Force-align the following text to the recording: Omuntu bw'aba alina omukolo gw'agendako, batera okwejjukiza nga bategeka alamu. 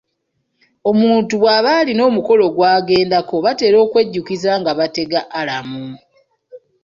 Omuntu 0.89 1.33
bw'aba 1.41 1.69
alina 1.79 2.01
omukolo 2.09 2.45
gw'agendako, 2.55 3.35
batera 3.45 3.77
okwejjukiza 3.85 4.51
nga 4.61 4.71
bategeka 4.79 5.19
alamu. 5.39 5.85